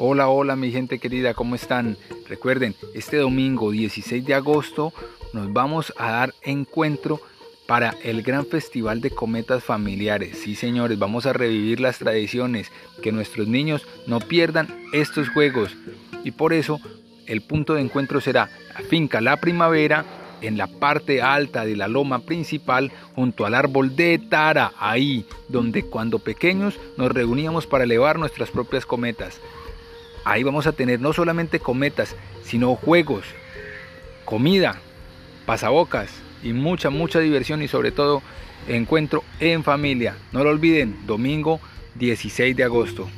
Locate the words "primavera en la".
19.38-20.68